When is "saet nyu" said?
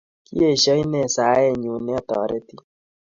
1.15-1.73